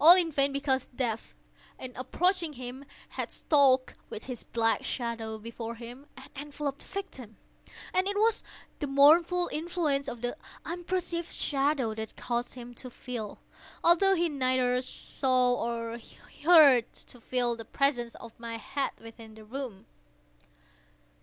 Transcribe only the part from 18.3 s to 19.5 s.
my head within the